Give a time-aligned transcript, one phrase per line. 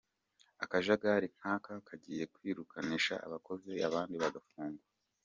[0.63, 4.83] Akajagari nkaka kagiye kirukanisha abakozi abandi bagafungwa.